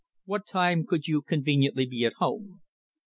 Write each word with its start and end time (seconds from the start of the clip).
What 0.25 0.47
time 0.47 0.87
could 0.87 1.07
you 1.07 1.21
conveniently 1.21 1.85
be 1.85 2.05
at 2.05 2.13
home?" 2.13 2.61